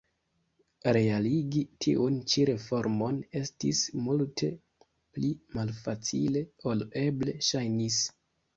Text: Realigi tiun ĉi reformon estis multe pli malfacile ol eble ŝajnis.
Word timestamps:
Realigi 0.95 1.61
tiun 1.85 2.17
ĉi 2.31 2.45
reformon 2.51 3.19
estis 3.41 3.83
multe 4.07 4.51
pli 4.89 5.31
malfacile 5.61 6.45
ol 6.73 6.85
eble 7.07 7.39
ŝajnis. 7.53 8.05